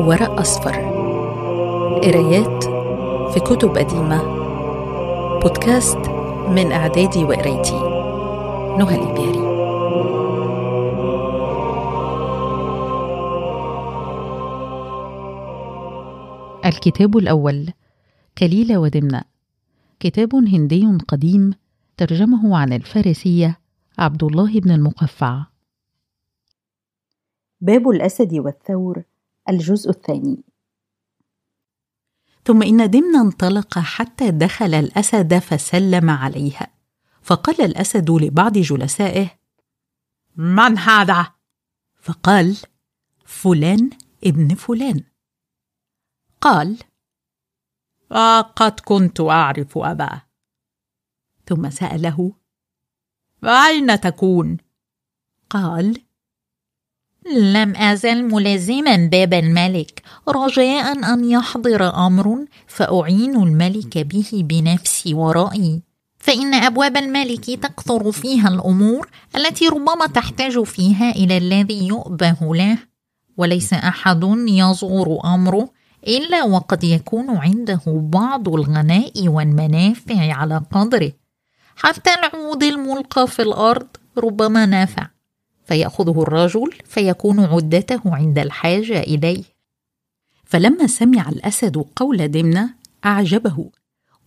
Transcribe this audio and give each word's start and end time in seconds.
ورق 0.00 0.40
أصفر. 0.40 0.74
قرايات 2.04 2.64
في 3.32 3.40
كتب 3.40 3.68
قديمة. 3.68 4.22
بودكاست 5.40 5.98
من 6.48 6.72
إعدادي 6.72 7.24
وقرايتي. 7.24 7.78
نهى 8.78 8.94
الإبياري 8.94 9.48
الكتاب 16.66 17.16
الأول 17.16 17.72
كليلة 18.38 18.78
ودمنة. 18.78 19.22
كتاب 20.00 20.34
هندي 20.34 20.98
قديم 21.08 21.52
ترجمه 21.96 22.58
عن 22.58 22.72
الفارسية 22.72 23.58
عبد 23.98 24.24
الله 24.24 24.60
بن 24.60 24.70
المقفع. 24.70 25.46
باب 27.60 27.88
الأسد 27.88 28.34
والثور 28.34 29.02
الجزء 29.48 29.90
الثاني 29.90 30.44
ثم 32.44 32.62
إن 32.62 32.90
دمنة 32.90 33.20
انطلق 33.20 33.78
حتى 33.78 34.30
دخل 34.30 34.74
الأسد 34.74 35.38
فسلم 35.38 36.10
عليها 36.10 36.74
فقال 37.22 37.60
الأسد 37.60 38.10
لبعض 38.10 38.52
جلسائه 38.52 39.38
من 40.36 40.78
هذا؟ 40.78 41.34
فقال 42.00 42.56
فلان 43.24 43.90
ابن 44.24 44.54
فلان 44.54 45.04
قال 46.40 46.78
قد 48.56 48.80
كنت 48.80 49.20
أعرف 49.20 49.78
أباه 49.78 50.26
ثم 51.46 51.70
سأله 51.70 52.32
أين 53.44 54.00
تكون؟ 54.00 54.56
قال 55.50 56.07
لم 57.36 57.76
أزل 57.76 58.24
ملازما 58.24 58.96
باب 58.96 59.34
الملك 59.34 60.02
رجاء 60.28 61.12
أن 61.14 61.30
يحضر 61.30 62.06
أمر 62.06 62.44
فأعين 62.66 63.36
الملك 63.36 63.98
به 63.98 64.28
بنفسي 64.32 65.14
ورأيي. 65.14 65.82
فإن 66.18 66.54
أبواب 66.54 66.96
الملك 66.96 67.44
تكثر 67.44 68.12
فيها 68.12 68.48
الأمور 68.48 69.08
التي 69.36 69.68
ربما 69.68 70.06
تحتاج 70.06 70.62
فيها 70.62 71.10
إلى 71.10 71.36
الذي 71.36 71.86
يؤبه 71.86 72.36
له. 72.40 72.78
وليس 73.36 73.72
أحد 73.72 74.24
يصغر 74.48 75.18
أمره 75.24 75.70
إلا 76.06 76.44
وقد 76.44 76.84
يكون 76.84 77.30
عنده 77.30 77.80
بعض 77.86 78.48
الغناء 78.48 79.28
والمنافع 79.28 80.32
على 80.32 80.62
قدره. 80.72 81.12
حتى 81.76 82.10
العود 82.14 82.62
الملقى 82.62 83.26
في 83.26 83.42
الأرض 83.42 83.86
ربما 84.18 84.66
نافع. 84.66 85.17
فيأخذه 85.68 86.22
الرجل 86.22 86.70
فيكون 86.84 87.40
عدته 87.40 88.00
عند 88.04 88.38
الحاجة 88.38 89.00
إليه. 89.00 89.44
فلما 90.44 90.86
سمع 90.86 91.28
الأسد 91.28 91.76
قول 91.96 92.28
دمنة 92.28 92.74
أعجبه 93.04 93.70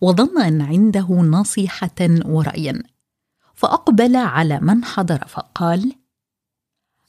وظن 0.00 0.42
أن 0.42 0.60
عنده 0.62 1.06
نصيحة 1.10 2.08
ورأيا 2.24 2.82
فأقبل 3.54 4.16
على 4.16 4.60
من 4.60 4.84
حضر 4.84 5.24
فقال 5.28 5.92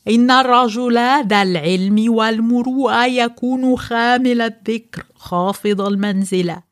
إن 0.08 0.32
الرجل 0.32 0.96
ذا 1.28 1.42
العلم 1.42 2.14
والمروءة 2.14 3.06
يكون 3.06 3.78
خامل 3.78 4.42
الذكر 4.42 5.06
خافض 5.16 5.82
المنزلة 5.82 6.64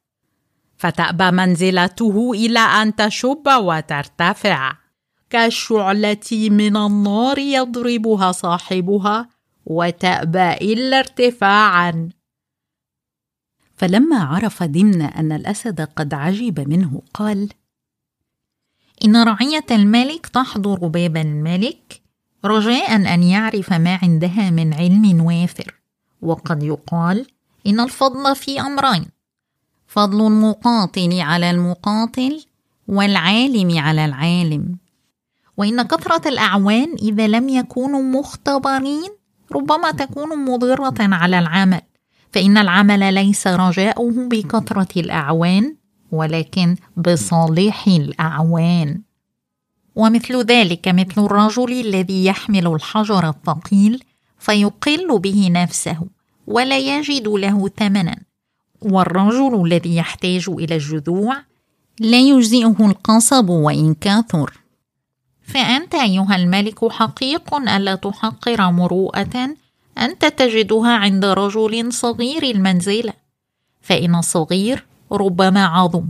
فتأبى 0.78 1.32
منزلته 1.32 2.32
إلى 2.34 2.60
أن 2.60 2.96
تشب 2.96 3.48
وترتفع. 3.48 4.81
كالشعلة 5.32 6.30
من 6.32 6.78
النار 6.78 7.38
يضربها 7.40 8.32
صاحبها 8.32 9.30
وتأبى 9.66 10.52
إلا 10.54 11.00
ارتفاعا. 11.00 12.10
فلما 13.76 14.24
عرف 14.24 14.64
دمن 14.64 15.02
أن 15.02 15.32
الأسد 15.32 15.82
قد 15.82 16.14
عجب 16.14 16.70
منه 16.70 17.02
قال 17.14 17.50
إن 19.06 19.24
رعية 19.24 19.66
الملك 19.72 20.28
تحضر 20.28 20.88
باب 20.88 21.18
الملك 21.18 22.02
رجاء 22.46 22.96
أن 22.96 23.24
يعرف 23.24 23.74
ما 23.74 24.00
عندها 24.04 24.50
من 24.50 24.74
علم 24.74 25.22
وافر. 25.22 25.76
وقد 26.22 26.64
يقال 26.64 27.28
إن 27.68 27.80
الفضل 27.80 28.36
في 28.36 28.62
أمرين 28.62 29.06
فضل 29.88 30.28
المقاتل 30.28 31.20
على 31.20 31.52
المقاتل 31.52 32.46
والعالم 32.88 33.78
على 33.78 34.06
العالم. 34.06 34.78
وإن 35.62 35.82
كثرة 35.82 36.30
الأعوان 36.30 36.96
إذا 37.02 37.28
لم 37.28 37.50
يكونوا 37.50 38.02
مختبرين 38.02 39.10
ربما 39.52 39.92
تكون 39.92 40.46
مضرة 40.46 40.98
على 41.00 41.40
العمل. 41.40 41.82
فإن 42.32 42.58
العمل 42.58 43.14
ليس 43.14 43.48
رجاؤه 43.48 44.12
بكثرة 44.12 45.00
الأعوان 45.00 45.76
ولكن 46.12 46.76
بصالح 46.98 47.88
الأعوان. 47.88 49.02
ومثل 49.96 50.46
ذلك 50.46 50.88
مثل 50.88 51.26
الرجل 51.26 51.72
الذي 51.72 52.26
يحمل 52.26 52.68
الحجر 52.68 53.30
الثقيل 53.30 54.04
فيقل 54.40 55.20
به 55.20 55.50
نفسه 55.52 56.00
ولا 56.48 56.78
يجد 56.78 57.28
له 57.28 57.70
ثمنا. 57.78 58.18
والرجل 58.82 59.66
الذي 59.66 59.96
يحتاج 59.96 60.50
إلى 60.50 60.76
الجذوع 60.76 61.36
لا 62.00 62.20
يجزئه 62.20 62.76
القصب 62.80 63.50
وإن 63.50 63.94
كثر. 64.02 64.61
فأنت 65.54 65.96
أيها 65.96 66.36
الملك 66.36 66.92
حقيق 66.92 67.56
ألا 67.56 67.96
تحقر 67.96 68.72
مروءة 68.72 69.56
أنت 69.98 70.26
تجدها 70.26 70.92
عند 70.92 71.26
رجل 71.26 71.94
صغير 71.94 72.44
المنزلة 72.44 73.14
فإن 73.82 74.16
الصغير 74.16 74.86
ربما 75.12 75.66
عظم 75.66 76.06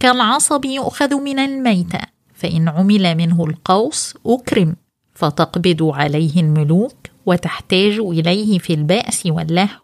كالعصب 0.00 0.64
يؤخذ 0.64 1.14
من 1.14 1.38
الميتة 1.38 1.98
فإن 2.34 2.68
عمل 2.68 3.14
منه 3.14 3.44
القوس 3.44 4.14
أكرم 4.26 4.76
فتقبض 5.14 5.82
عليه 5.82 6.40
الملوك 6.40 6.96
وتحتاج 7.26 7.98
إليه 7.98 8.58
في 8.58 8.74
البأس 8.74 9.26
واللهو. 9.26 9.80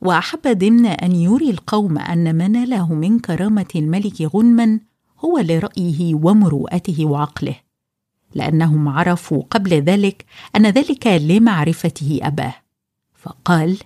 وأحب 0.00 0.40
دمن 0.58 0.86
أن 0.86 1.12
يري 1.16 1.50
القوم 1.50 1.98
أن 1.98 2.38
ما 2.38 2.48
ناله 2.48 2.94
من 2.94 3.18
كرامة 3.18 3.66
الملك 3.76 4.22
غنما 4.22 4.80
هو 5.24 5.38
لرأيه 5.38 6.14
ومروءته 6.14 7.06
وعقله. 7.06 7.63
لأنهم 8.34 8.88
عرفوا 8.88 9.42
قبل 9.50 9.70
ذلك 9.70 10.24
أن 10.56 10.66
ذلك 10.66 11.06
لمعرفته 11.06 12.18
أباه. 12.22 12.54
فقال 13.14 13.78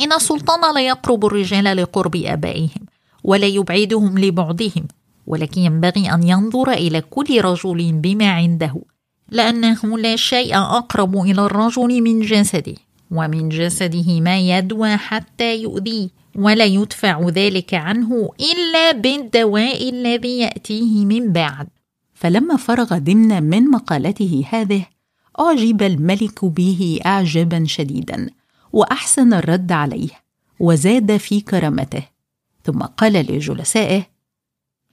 إن 0.00 0.12
السلطان 0.12 0.74
لا 0.74 0.80
يقرب 0.80 1.26
الرجال 1.26 1.64
لقرب 1.76 2.16
آبائهم 2.16 2.86
ولا 3.24 3.46
يبعدهم 3.46 4.18
لبعدهم 4.18 4.88
ولكن 5.26 5.60
ينبغي 5.60 6.12
أن 6.12 6.22
ينظر 6.22 6.72
إلى 6.72 7.00
كل 7.00 7.40
رجل 7.40 7.92
بما 7.92 8.30
عنده 8.30 8.82
لأنه 9.30 9.98
لا 9.98 10.16
شيء 10.16 10.56
أقرب 10.56 11.16
إلى 11.16 11.46
الرجل 11.46 12.02
من 12.02 12.20
جسده 12.20 12.74
ومن 13.10 13.48
جسده 13.48 14.20
ما 14.20 14.38
يدوى 14.38 14.96
حتى 14.96 15.62
يؤذيه 15.62 16.08
ولا 16.34 16.64
يدفع 16.64 17.28
ذلك 17.28 17.74
عنه 17.74 18.30
إلا 18.40 18.92
بالدواء 18.92 19.90
الذي 19.90 20.38
يأتيه 20.38 21.04
من 21.04 21.32
بعد. 21.32 21.68
فلما 22.16 22.56
فرغ 22.56 22.98
ضمن 22.98 23.42
من 23.42 23.70
مقالته 23.70 24.44
هذه 24.50 24.86
أعجب 25.40 25.82
الملك 25.82 26.44
به 26.44 27.00
اعجابا 27.06 27.64
شديدا 27.66 28.30
وأحسن 28.72 29.34
الرد 29.34 29.72
عليه 29.72 30.10
وزاد 30.60 31.16
في 31.16 31.40
كرامته 31.40 32.02
ثم 32.64 32.82
قال 32.82 33.12
لجلسائه 33.12 34.06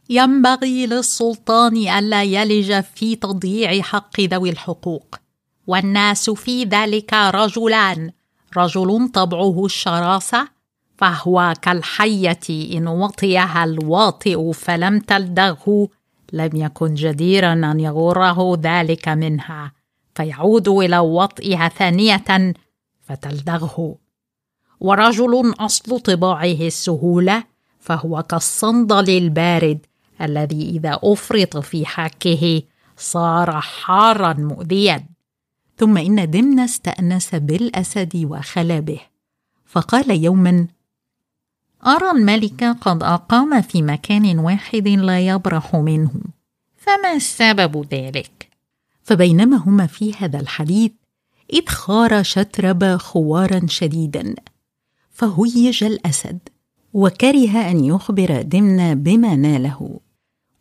ينبغي 0.10 0.86
للسلطان 0.86 1.78
الا 1.78 2.24
يلج 2.24 2.80
في 2.96 3.16
تضييع 3.16 3.82
حق 3.82 4.22
ذوي 4.22 4.50
الحقوق 4.50 5.16
والناس 5.68 6.30
في 6.30 6.64
ذلك 6.64 7.14
رجلان 7.14 8.12
رجل 8.58 9.10
طبعه 9.14 9.66
الشراسة 9.66 10.48
فهو 10.98 11.54
كالحية 11.62 12.40
إن 12.50 12.88
وطئها 12.88 13.64
الواطئ 13.64 14.52
فلم 14.52 15.00
تلدغه 15.00 15.90
لم 16.33 16.50
يكن 16.53 16.94
جديرا 16.94 17.53
أن 17.53 17.80
يغره 17.80 18.59
ذلك 18.62 19.07
منها 19.07 19.71
فيعود 20.15 20.68
إلى 20.69 21.00
وطئها 21.00 21.69
ثانية 21.69 22.53
فتلدغه. 23.01 23.95
ورجل 24.80 25.53
أصل 25.59 26.00
طباعه 26.00 26.62
السهولة 26.62 27.44
فهو 27.80 28.24
كالصندل 28.24 29.09
البارد 29.09 29.85
الذي 30.21 30.69
إذا 30.69 31.00
أفرط 31.03 31.57
في 31.57 31.85
حكه 31.85 32.62
صار 32.97 33.62
حارا 33.62 34.33
مؤذيا. 34.33 35.06
ثم 35.77 35.97
إن 35.97 36.30
دمن 36.30 36.59
استانس 36.59 37.35
بالأسد 37.35 38.25
وخلا 38.30 38.80
به 38.80 39.00
فقال 39.65 40.24
يوما 40.24 40.68
أرى 41.88 42.12
الملك 42.12 42.63
قد 42.63 43.03
أقام 43.03 43.62
في 43.62 43.81
مكان 43.81 44.39
واحد 44.39 44.88
لا 44.88 45.19
يبرح 45.19 45.75
منه. 45.75 46.12
فما 46.77 47.19
سبب 47.19 47.85
ذلك؟ 47.94 48.50
فبينما 49.03 49.57
هما 49.57 49.88
في 49.88 50.13
هذا 50.13 50.39
الحديث 50.39 50.91
إذ 51.53 51.65
خار 51.65 52.24
شترب 52.24 52.97
خوارا 52.97 53.62
شديدا. 53.68 54.35
فهيج 55.12 55.83
الأسد 55.83 56.39
وكره 56.94 57.69
أن 57.69 57.83
يخبر 57.83 58.41
دمنه 58.41 58.94
بما 58.94 59.35
ناله. 59.35 60.00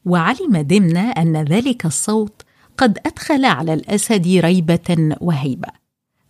وعلم 0.04 0.56
دمنه 0.56 1.10
أن 1.10 1.36
ذلك 1.36 1.86
الصوت 1.86 2.42
قد 2.76 2.98
أدخل 3.06 3.44
على 3.44 3.74
الأسد 3.74 4.26
ريبة 4.26 5.16
وهيبة. 5.20 5.68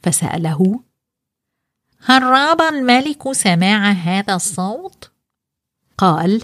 فسأله 0.02 0.80
هل 2.04 2.22
راب 2.22 2.60
الملك 2.60 3.32
سماع 3.32 3.90
هذا 3.90 4.34
الصوت؟ 4.34 5.10
قال 5.98 6.42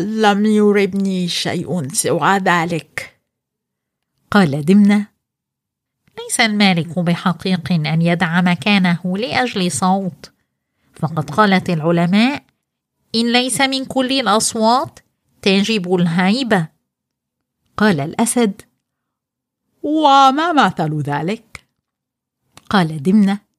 لم 0.00 0.46
يربني 0.46 1.28
شيء 1.28 1.88
سوى 1.92 2.38
ذلك. 2.38 3.20
قال 4.30 4.64
دمنة 4.64 5.06
ليس 6.18 6.40
المالك 6.40 6.98
بحقيق 6.98 7.72
أن 7.72 8.02
يدع 8.02 8.40
مكانه 8.40 9.00
لأجل 9.04 9.72
صوت. 9.72 10.32
فقد 10.94 11.30
قالت 11.30 11.70
العلماء 11.70 12.44
إن 13.14 13.32
ليس 13.32 13.60
من 13.60 13.84
كل 13.84 14.20
الأصوات 14.20 14.98
تجب 15.42 15.94
الهيبة. 15.94 16.68
قال 17.76 18.00
الأسد 18.00 18.62
وما 19.82 20.52
مثل 20.52 21.00
ذلك؟ 21.00 21.64
قال 22.70 23.02
دمنة 23.02 23.49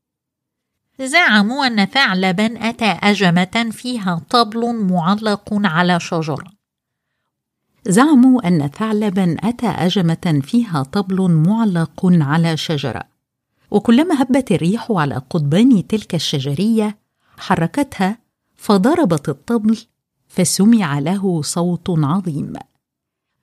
زعموا 1.04 1.68
أن 1.68 1.86
ثعلبا 1.86 2.70
أتى 2.70 2.86
أجمة 2.86 3.70
فيها 3.72 4.22
طبل 4.30 4.76
معلق 4.76 5.50
على 5.52 6.00
شجرة. 6.00 6.52
زعموا 7.88 8.48
أن 8.48 8.68
ثعلبا 8.68 9.38
أتى 9.44 9.68
أجمة 9.68 10.40
فيها 10.44 10.84
طبل 10.84 11.32
معلق 11.32 12.06
على 12.06 12.58
شجرة. 12.58 13.04
وكلما 13.72 14.22
هبت 14.22 14.52
الريح 14.52 14.92
على 14.92 15.22
قضبان 15.30 15.88
تلك 15.88 16.16
الشجرية 16.16 16.98
حركتها 17.38 18.18
فضربت 18.56 19.30
الطبل 19.30 19.78
فسمع 20.28 21.00
له 21.00 21.42
صوت 21.42 21.90
عظيم. 21.90 22.54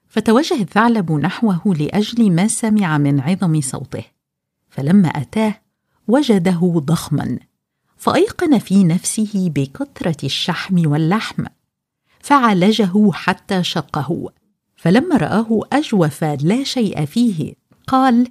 فتوجه 0.09 0.63
الثعلب 0.63 1.13
نحوه 1.13 1.63
لأجل 1.67 2.33
ما 2.33 2.49
سمع 2.49 2.99
من 2.99 3.21
عظم 3.21 3.61
صوته. 3.61 4.05
فلما 4.71 5.09
أتاه 5.09 5.55
وجده 6.09 6.83
ضخما. 6.85 7.39
فأيقن 7.99 8.59
في 8.59 8.85
نفسه 8.85 9.51
بكثرة 9.55 10.25
الشحم 10.25 10.91
واللحم 10.91 11.45
فعالجه 12.21 13.11
حتى 13.13 13.65
شقه 13.65 14.31
فلما 14.77 15.17
رآه 15.17 15.61
أجوف 15.73 16.25
لا 16.25 16.65
شيء 16.65 17.05
فيه 17.05 17.55
قال 17.87 18.29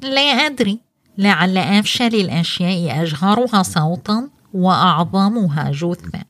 لا 0.00 0.20
أدري 0.20 0.78
لعل 1.18 1.58
أفشل 1.58 2.14
الأشياء 2.14 3.02
أجهرها 3.02 3.62
صوتا 3.62 4.28
وأعظمها 4.54 5.70
جثه 5.70 6.24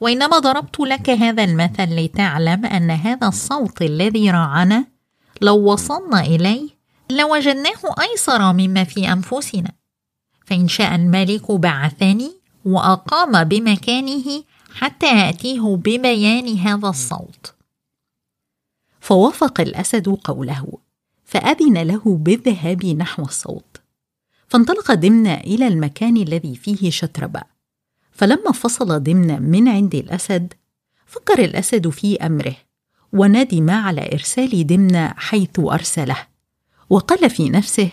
وإنما 0.00 0.38
ضربت 0.38 0.80
لك 0.80 1.10
هذا 1.10 1.44
المثل 1.44 1.96
لتعلم 1.96 2.66
أن 2.66 2.90
هذا 2.90 3.28
الصوت 3.28 3.82
الذي 3.82 4.30
رعنا 4.30 4.84
لو 5.40 5.72
وصلنا 5.72 6.20
إليه 6.20 6.68
لوجدناه 7.10 7.94
أيسر 8.00 8.52
مما 8.52 8.84
في 8.84 9.12
أنفسنا. 9.12 9.79
فإن 10.50 10.68
شاء 10.68 10.94
الملك 10.94 11.52
بعثني 11.52 12.32
وأقام 12.64 13.44
بمكانه 13.44 14.42
حتى 14.74 15.28
اتيه 15.28 15.76
ببيان 15.76 16.58
هذا 16.58 16.88
الصوت. 16.88 17.54
فوافق 19.00 19.60
الأسد 19.60 20.08
قوله 20.08 20.66
فأذن 21.24 21.78
له 21.78 22.02
بالذهاب 22.04 22.86
نحو 22.86 23.22
الصوت. 23.22 23.76
فانطلق 24.48 24.94
دمنة 24.94 25.34
إلى 25.34 25.68
المكان 25.68 26.16
الذي 26.16 26.54
فيه 26.54 26.90
شتربة. 26.90 27.42
فلما 28.12 28.52
فصل 28.52 29.02
دمنة 29.02 29.38
من 29.38 29.68
عند 29.68 29.94
الأسد 29.94 30.54
فكر 31.06 31.44
الأسد 31.44 31.88
في 31.88 32.16
أمره 32.26 32.56
وندم 33.12 33.70
على 33.70 34.12
إرسال 34.12 34.66
دمنة 34.66 35.14
حيث 35.16 35.58
أرسله 35.58 36.26
وقال 36.90 37.30
في 37.30 37.48
نفسه 37.48 37.90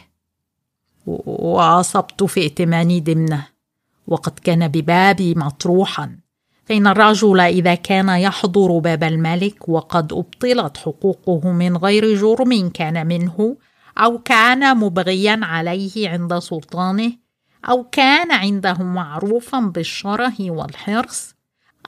وأصبت 1.08 2.24
في 2.24 2.42
ائتمان 2.42 3.04
دمنة 3.04 3.48
وقد 4.08 4.40
كان 4.40 4.68
ببابي 4.68 5.36
مطروحا 5.36 6.18
فإن 6.66 6.88
الرجل 6.88 7.40
إذا 7.40 7.76
كان 7.76 8.10
يحضر 8.10 8.78
باب 8.80 9.04
الملك 9.04 9.70
وقد 9.70 10.14
أبطلت 10.14 10.78
حقوقه 10.78 11.52
من 11.52 11.78
غير 11.78 12.16
جرم 12.16 12.70
كان 12.70 13.08
منه 13.08 13.58
أو 13.98 14.18
كان 14.18 14.78
مبغيا 14.78 15.40
عليه 15.44 16.10
عند 16.10 16.40
سلطانه 16.40 17.12
أو 17.70 17.84
كان 17.84 18.32
عنده 18.32 18.74
معروفا 18.74 19.60
بالشره 19.60 20.52
والحرص 20.52 21.37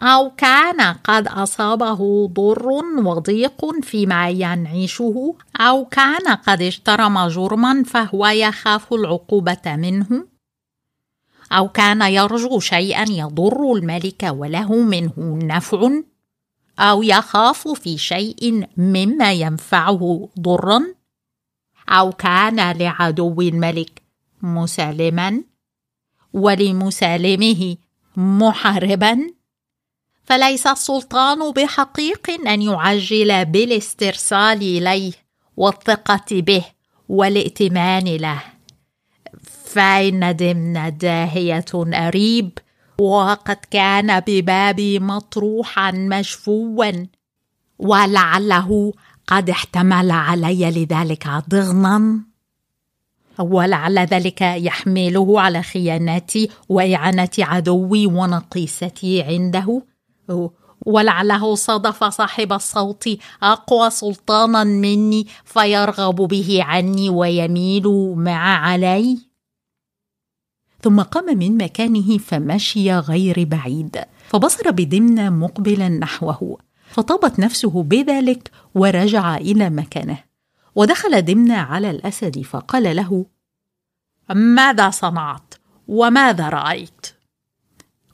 أو 0.01 0.31
كان 0.37 0.81
قد 0.81 1.27
أصابه 1.27 2.27
ضر 2.27 2.67
وضيق 2.97 3.81
فيما 3.83 4.29
ينعيشه 4.29 5.35
أو 5.59 5.85
كان 5.85 6.27
قد 6.27 6.61
اجترم 6.61 7.27
جرما 7.27 7.83
فهو 7.83 8.27
يخاف 8.27 8.93
العقوبة 8.93 9.75
منه 9.75 10.25
أو 11.51 11.69
كان 11.69 12.01
يرجو 12.01 12.59
شيئا 12.59 13.05
يضر 13.09 13.73
الملك 13.73 14.23
وله 14.29 14.75
منه 14.75 15.39
نفع 15.43 15.89
أو 16.79 17.03
يخاف 17.03 17.67
في 17.67 17.97
شيء 17.97 18.67
مما 18.77 19.33
ينفعه 19.33 20.29
ضرا 20.39 20.81
أو 21.89 22.11
كان 22.11 22.71
لعدو 22.71 23.41
الملك 23.41 24.01
مسالما 24.41 25.43
ولمسالمه 26.33 27.77
محاربا. 28.17 29.38
فليس 30.29 30.67
السلطان 30.67 31.51
بحقيق 31.51 32.47
أن 32.47 32.61
يعجل 32.61 33.45
بالاسترسال 33.45 34.57
إليه 34.57 35.11
والثقة 35.57 36.25
به 36.31 36.65
والائتمان 37.09 38.05
له. 38.05 38.41
فإن 39.65 40.31
ضمن 40.31 40.97
داهية 40.97 41.65
أريب 41.75 42.57
وقد 42.99 43.57
كان 43.71 44.19
ببابي 44.19 44.99
مطروحا 44.99 45.91
مشفوا 45.91 46.91
ولعله 47.79 48.93
قد 49.27 49.49
احتمل 49.49 50.11
علي 50.11 50.71
لذلك 50.71 51.27
ضغنا 51.49 52.19
ولعل 53.39 53.99
ذلك 53.99 54.41
يحمله 54.41 55.41
على 55.41 55.63
خيانتي 55.63 56.49
وإعانة 56.69 57.29
عدوي 57.39 58.05
ونقيستي 58.05 59.21
عنده. 59.21 59.88
ولعله 60.85 61.55
صادف 61.55 62.03
صاحب 62.03 62.53
الصوت 62.53 63.09
أقوى 63.43 63.89
سلطانا 63.89 64.63
مني 64.63 65.27
فيرغب 65.45 66.15
به 66.15 66.59
عني 66.63 67.09
ويميل 67.09 67.87
مع 68.17 68.67
علي. 68.67 69.19
ثم 70.81 71.01
قام 71.01 71.37
من 71.37 71.57
مكانه 71.57 72.17
فمشي 72.17 72.93
غير 72.93 73.43
بعيد 73.43 73.97
فبصر 74.29 74.71
بدمنة 74.71 75.29
مقبلا 75.29 75.89
نحوه 75.89 76.57
فطابت 76.89 77.39
نفسه 77.39 77.83
بذلك 77.83 78.51
ورجع 78.75 79.37
إلى 79.37 79.69
مكانه. 79.69 80.23
ودخل 80.75 81.21
دمنة 81.21 81.57
على 81.57 81.89
الأسد 81.89 82.41
فقال 82.41 82.95
له 82.95 83.25
ماذا 84.29 84.89
صنعت؟ 84.89 85.53
وماذا 85.87 86.49
رأيت؟ 86.49 87.07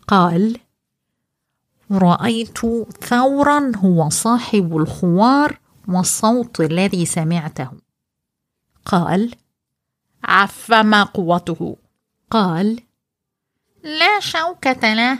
قال 0.07 0.57
رأيت 1.91 2.59
ثورا 3.01 3.71
هو 3.75 4.09
صاحب 4.09 4.77
الخوار 4.77 5.59
والصوت 5.87 6.59
الذي 6.59 7.05
سمعته. 7.05 7.69
قال 8.85 9.35
فما 10.47 11.03
قوته. 11.03 11.77
قال 12.31 12.79
لا 13.83 14.19
شوكة 14.19 14.93
له 14.93 15.19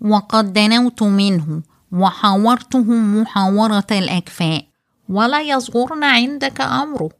وقد 0.00 0.52
دنوت 0.52 1.02
منه 1.02 1.62
وحاورته 1.92 2.84
محاورة 2.92 3.86
الأكفاء 3.90 4.66
ولا 5.08 5.40
يصغرن 5.42 6.04
عندك 6.04 6.60
أمره 6.60 7.10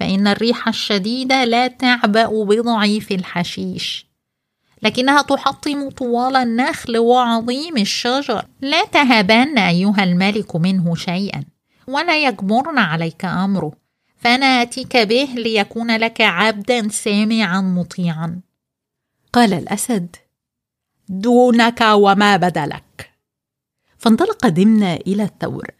فإن 0.00 0.26
الريح 0.26 0.68
الشديدة 0.68 1.44
لا 1.44 1.66
تعبأ 1.66 2.44
بضعيف 2.44 3.12
الحشيش. 3.12 4.07
لكنها 4.82 5.22
تحطم 5.22 5.90
طوال 5.90 6.36
النخل 6.36 6.98
وعظيم 6.98 7.76
الشجر. 7.76 8.44
لا 8.60 8.84
تهبن 8.84 9.58
أيها 9.58 10.04
الملك 10.04 10.56
منه 10.56 10.94
شيئا 10.94 11.44
ولا 11.86 12.24
يجبرن 12.24 12.78
عليك 12.78 13.24
أمره. 13.24 13.72
فأنا 14.16 14.46
آتيك 14.46 14.96
به 14.96 15.28
ليكون 15.34 15.96
لك 15.96 16.20
عبدا 16.20 16.88
سامعا 16.88 17.60
مطيعا. 17.60 18.40
قال 19.32 19.52
الأسد 19.52 20.16
دونك 21.08 21.80
وما 21.80 22.36
بدلك. 22.36 23.10
فانطلق 23.98 24.46
دمنة 24.46 24.94
إلى 24.94 25.22
الثور 25.22 25.70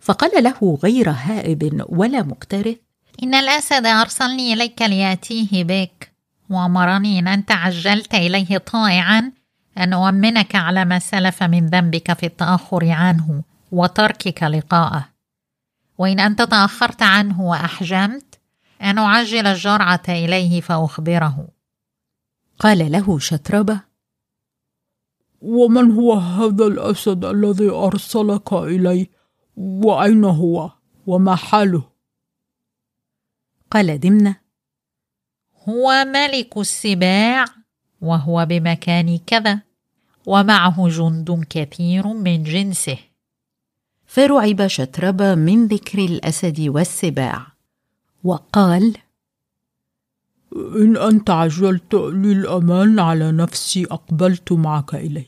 فقال 0.00 0.44
له 0.44 0.78
غير 0.82 1.10
هائب 1.10 1.84
ولا 1.88 2.22
مكترث 2.22 2.76
إن 3.22 3.34
الأسد 3.34 3.86
أرسلني 3.86 4.52
إليك 4.52 4.82
ليأتيه 4.82 5.64
بك. 5.64 6.13
وأمرني 6.50 7.18
إن 7.18 7.28
أنت 7.28 7.52
عجلت 7.52 8.14
إليه 8.14 8.58
طائعا 8.58 9.32
أن 9.78 9.92
أؤمنك 9.92 10.54
على 10.54 10.84
ما 10.84 10.98
سلف 10.98 11.42
من 11.42 11.66
ذنبك 11.66 12.12
في 12.12 12.26
التأخر 12.26 12.90
عنه 12.90 13.42
وتركك 13.72 14.42
لقاءه. 14.42 15.08
وإن 15.98 16.20
أنت 16.20 16.42
تأخرت 16.42 17.02
عنه 17.02 17.40
وأحجمت 17.40 18.40
أن 18.82 18.98
أعجل 18.98 19.46
الجرعة 19.46 20.02
إليه 20.08 20.60
فأخبره. 20.60 21.48
قال 22.58 22.92
له 22.92 23.18
شتربة 23.18 23.80
ومن 25.40 25.90
هو 25.90 26.12
هذا 26.12 26.66
الأسد 26.66 27.24
الذي 27.24 27.70
أرسلك 27.70 28.52
إلي؟ 28.52 29.10
وأين 29.56 30.24
هو؟ 30.24 30.70
وما 31.06 31.34
حاله؟ 31.34 31.82
قال 33.70 34.00
دمنة 34.00 34.43
هو 35.68 36.04
ملك 36.04 36.56
السباع 36.56 37.44
وهو 38.00 38.46
بمكان 38.46 39.18
كذا 39.26 39.60
ومعه 40.26 40.88
جند 40.88 41.46
كثير 41.50 42.06
من 42.06 42.42
جنسه. 42.42 42.98
فرعب 44.06 44.66
شتربة 44.66 45.34
من 45.34 45.66
ذكر 45.66 45.98
الأسد 45.98 46.60
والسباع 46.60 47.46
وقال 48.24 48.96
إن 50.76 50.96
أنت 50.96 51.30
عجلت 51.30 51.94
لي 51.94 52.32
الأمان 52.32 52.98
على 52.98 53.32
نفسي 53.32 53.84
أقبلت 53.84 54.52
معك 54.52 54.94
إلي. 54.94 55.26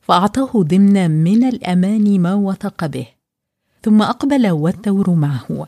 فأعطاه 0.00 0.50
ضمن 0.54 1.10
من 1.10 1.44
الأمان 1.44 2.20
ما 2.20 2.34
وثق 2.34 2.86
به 2.86 3.06
ثم 3.82 4.02
أقبل 4.02 4.50
والثور 4.50 5.10
معه 5.10 5.66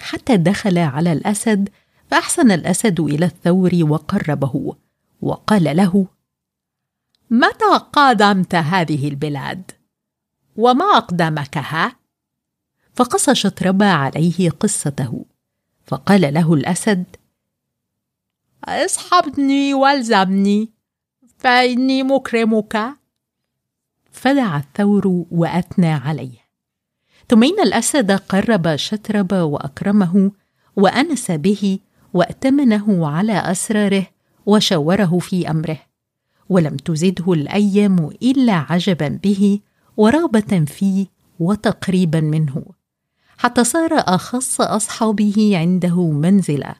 حتى 0.00 0.36
دخل 0.36 0.78
على 0.78 1.12
الأسد 1.12 1.68
فأحسن 2.10 2.50
الأسد 2.50 3.00
إلى 3.00 3.26
الثور 3.26 3.70
وقربه 3.82 4.76
وقال 5.20 5.76
له 5.76 6.06
متى 7.30 7.78
قادمت 7.92 8.54
هذه 8.54 9.08
البلاد؟ 9.08 9.70
وما 10.56 10.84
أقدمك 10.84 11.58
ها؟ 11.58 11.96
فقص 12.94 13.30
شطربة 13.30 13.86
عليه 13.86 14.50
قصته 14.50 15.24
فقال 15.86 16.34
له 16.34 16.54
الأسد 16.54 17.04
اصحبني 18.64 19.74
والزمني 19.74 20.70
فإني 21.38 22.02
مكرمك. 22.02 22.96
فدعا 24.10 24.58
الثور 24.58 25.24
وأثنى 25.30 25.92
عليه. 25.92 26.44
ثم 27.28 27.44
إن 27.44 27.60
الأسد 27.60 28.12
قرب 28.12 28.76
شطرب 28.76 29.32
وأكرمه 29.32 30.32
وأنس 30.76 31.30
به 31.30 31.78
وأتمنه 32.14 33.06
على 33.06 33.32
أسراره 33.32 34.06
وشاوره 34.46 35.18
في 35.18 35.50
أمره 35.50 35.78
ولم 36.48 36.76
تزده 36.76 37.32
الأيام 37.32 38.10
إلا 38.22 38.52
عجبا 38.52 39.08
به 39.22 39.60
ورغبة 39.96 40.64
فيه 40.64 41.06
وتقريبا 41.40 42.20
منه 42.20 42.64
حتى 43.38 43.64
صار 43.64 43.90
أخص 43.92 44.60
أصحابه 44.60 45.58
عنده 45.58 46.10
منزلا. 46.10 46.74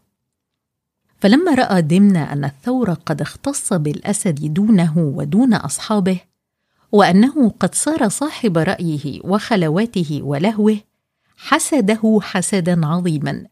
فلما 1.19 1.55
رأى 1.55 1.83
دمنه 1.83 2.33
أن 2.33 2.45
الثور 2.45 2.93
قد 2.93 3.21
اختص 3.21 3.73
بالأسد 3.73 4.55
دونه 4.55 4.99
ودون 4.99 5.55
أصحابه 5.55 6.21
وأنه 6.93 7.51
قد 7.51 7.75
صار 7.75 8.09
صاحب 8.09 8.59
رأيه 8.59 9.21
وخلواته 9.25 10.21
ولهوه 10.23 10.79
حسده 11.37 12.19
حسدا 12.23 12.87
عظيما. 12.87 13.47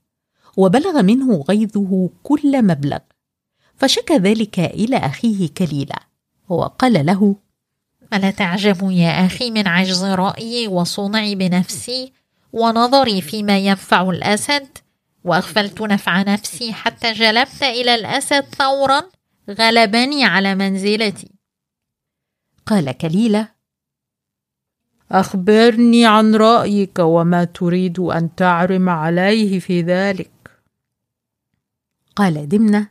وبلغ 0.57 1.03
منه 1.03 1.45
غيظه 1.49 2.11
كل 2.23 2.65
مبلغ. 2.65 2.99
فشكى 3.77 4.17
ذلك 4.17 4.59
إلى 4.59 4.97
أخيه 4.97 5.49
كليله 5.49 5.97
وقال 6.49 7.07
له 7.07 7.37
ألا 8.15 8.31
تعجب 8.31 8.91
يا 8.91 9.27
أخي 9.27 9.51
من 9.51 9.69
عجز 9.69 10.05
رأيي 10.05 10.69
وصنعي 10.69 11.35
بنفسي 11.35 12.13
ونظري 12.53 13.21
فيما 13.21 13.59
ينفع 13.59 14.11
الأسد؟ 14.11 14.69
وأغفلت 15.25 15.83
نفع 15.83 16.23
نفسي 16.23 16.73
حتى 16.73 17.13
جلبت 17.13 17.63
إلى 17.63 17.95
الأسد 17.95 18.45
ثورا 18.59 19.03
غلبني 19.51 20.25
على 20.25 20.55
منزلتي. 20.55 21.31
قال 22.67 22.93
كليلة 22.99 23.49
أخبرني 25.13 26.07
عن 26.07 26.35
رأيك 26.35 26.99
وما 26.99 27.45
تريد 27.45 27.99
أن 27.99 28.35
تعرم 28.35 28.89
عليه 28.89 29.59
في 29.59 29.83
ذلك. 29.83 30.32
قال 32.17 32.49
دمنة. 32.49 32.89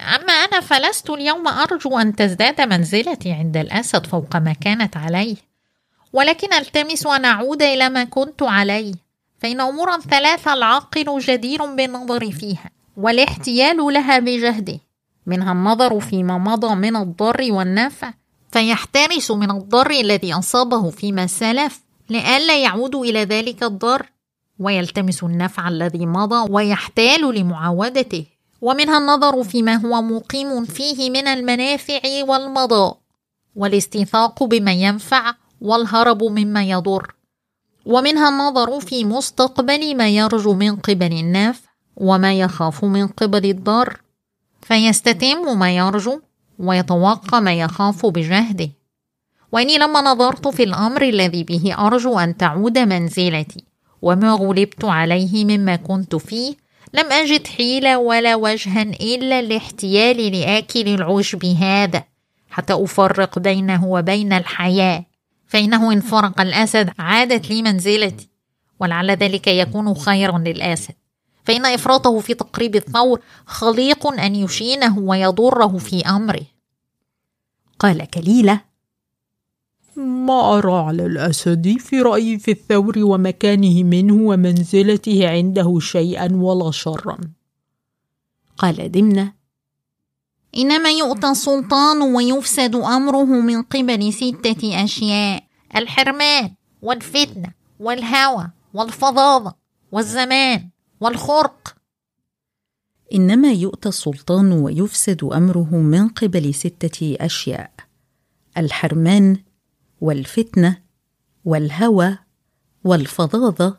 أما 0.00 0.32
أنا 0.32 0.60
فلست 0.60 1.10
اليوم 1.10 1.48
أرجو 1.48 1.98
أن 1.98 2.16
تزداد 2.16 2.60
منزلتي 2.60 3.32
عند 3.32 3.56
الأسد 3.56 4.06
فوق 4.06 4.36
ما 4.36 4.52
كانت 4.52 4.96
عليه 4.96 5.36
ولكن 6.12 6.52
ألتمس 6.52 7.06
أن 7.06 7.24
أعود 7.24 7.62
إلى 7.62 7.88
ما 7.88 8.04
كنت 8.04 8.42
عليه 8.42 8.94
فإن 9.38 9.60
أمورا 9.60 9.98
ثلاثة 9.98 10.52
العاقل 10.52 11.18
جدير 11.18 11.74
بالنظر 11.74 12.30
فيها 12.30 12.70
والاحتيال 12.96 13.76
لها 13.76 14.18
بجهده. 14.18 14.80
منها 15.26 15.52
النظر 15.52 16.00
فيما 16.00 16.38
مضى 16.38 16.74
من 16.74 16.96
الضر 16.96 17.46
والنفع. 17.52 18.12
فيحترس 18.52 19.30
من 19.30 19.50
الضر 19.50 19.90
الذي 19.90 20.34
أصابه 20.34 20.90
فيما 20.90 21.26
سلف 21.26 21.80
لئلا 22.10 22.62
يعود 22.62 22.96
إلى 22.96 23.24
ذلك 23.24 23.62
الضر. 23.62 24.06
ويلتمس 24.60 25.24
النفع 25.24 25.68
الذي 25.68 26.06
مضى 26.06 26.52
ويحتال 26.52 27.34
لمعاودته. 27.34 28.26
ومنها 28.60 28.98
النظر 28.98 29.44
فيما 29.44 29.74
هو 29.74 30.02
مقيم 30.02 30.64
فيه 30.64 31.10
من 31.10 31.28
المنافع 31.28 32.00
والمضاء 32.28 32.98
والاستيثاق 33.56 34.44
بما 34.44 34.72
ينفع 34.72 35.34
والهرب 35.60 36.24
مما 36.24 36.64
يضر. 36.64 37.14
ومنها 37.86 38.28
النظر 38.28 38.80
في 38.80 39.04
مستقبل 39.04 39.96
ما 39.96 40.08
يرجو 40.08 40.54
من 40.54 40.76
قبل 40.76 41.12
النفع 41.12 41.70
وما 41.96 42.34
يخاف 42.34 42.84
من 42.84 43.06
قبل 43.06 43.50
الضر. 43.50 44.00
فيستتم 44.62 45.58
ما 45.58 45.76
يرجو 45.76 46.20
ويتوقى 46.58 47.40
ما 47.40 47.54
يخاف 47.54 48.06
بجهده. 48.06 48.70
وإني 49.52 49.78
لما 49.78 50.00
نظرت 50.00 50.48
في 50.48 50.62
الأمر 50.62 51.02
الذي 51.02 51.44
به 51.44 51.74
أرجو 51.78 52.18
أن 52.18 52.36
تعود 52.36 52.78
منزلتي. 52.78 53.69
وما 54.02 54.32
غلبت 54.32 54.84
عليه 54.84 55.44
مما 55.44 55.76
كنت 55.76 56.16
فيه 56.16 56.54
لم 56.94 57.12
أجد 57.12 57.46
حيلة 57.46 57.98
ولا 57.98 58.34
وجها 58.34 58.82
إلا 58.82 59.40
الاحتيال 59.40 60.32
لآكل 60.32 60.88
العشب 60.88 61.44
هذا 61.44 62.04
حتى 62.50 62.72
أفرق 62.72 63.38
بينه 63.38 63.86
وبين 63.86 64.32
الحياة. 64.32 65.04
فإنه 65.46 65.92
إن 65.92 66.00
فرق 66.00 66.40
الأسد 66.40 66.90
عادت 66.98 67.50
لي 67.50 67.62
منزلتي 67.62 68.28
ولعل 68.80 69.10
ذلك 69.10 69.46
يكون 69.46 69.94
خيرا 69.94 70.38
للأسد. 70.38 70.94
فإن 71.44 71.66
إفراطه 71.66 72.20
في 72.20 72.34
تقريب 72.34 72.76
الثور 72.76 73.20
خليق 73.46 74.06
أن 74.06 74.36
يشينه 74.36 74.98
ويضره 74.98 75.78
في 75.78 76.08
أمره. 76.08 76.46
قال 77.78 78.10
كليلة 78.10 78.60
ما 79.96 80.58
أرى 80.58 80.72
على 80.72 81.06
الأسد 81.06 81.76
في 81.78 82.02
رأيي 82.02 82.38
في 82.38 82.50
الثور 82.50 82.98
ومكانه 82.98 83.82
منه 83.82 84.14
ومنزلته 84.14 85.28
عنده 85.28 85.78
شيئا 85.80 86.28
ولا 86.32 86.70
شرا. 86.70 87.18
قال 88.58 88.92
دمنة. 88.92 89.32
إنما 90.56 90.90
يؤتى 90.90 91.30
السلطان 91.30 92.02
ويفسد 92.02 92.76
أمره 92.76 93.24
من 93.24 93.62
قبل 93.62 94.12
ستة 94.12 94.84
أشياء 94.84 95.42
الحرمان 95.76 96.54
والفتنة 96.82 97.52
والهوى 97.80 98.50
والفظاظة 98.74 99.54
والزمان 99.92 100.68
والخرق. 101.00 101.74
إنما 103.14 103.52
يؤتى 103.52 103.88
السلطان 103.88 104.52
ويفسد 104.52 105.24
أمره 105.24 105.76
من 105.76 106.08
قبل 106.08 106.54
ستة 106.54 107.16
أشياء 107.20 107.70
الحرمان 108.56 109.36
والفتنة 110.00 110.76
والهوى 111.44 112.18
والفظاظة 112.84 113.76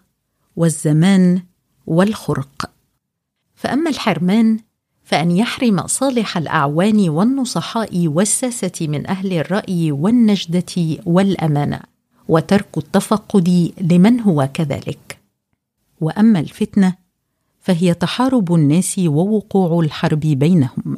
والزمان 0.55 1.43
والخرق. 1.87 2.71
فأما 3.55 3.89
الحرمان 3.89 4.59
فأن 5.03 5.31
يحرم 5.31 5.87
صالح 5.87 6.37
الأعوان 6.37 7.09
والنصحاء 7.09 8.07
والساسة 8.07 8.87
من 8.87 9.07
أهل 9.07 9.33
الرأي 9.33 9.91
والنجدة 9.91 10.97
والأمانة 11.05 11.79
وترك 12.27 12.77
التفقد 12.77 13.73
لمن 13.81 14.19
هو 14.19 14.49
كذلك. 14.53 15.19
وأما 16.01 16.39
الفتنة 16.39 16.95
فهي 17.59 17.93
تحارب 17.93 18.53
الناس 18.53 18.99
ووقوع 18.99 19.79
الحرب 19.79 20.19
بينهم. 20.19 20.97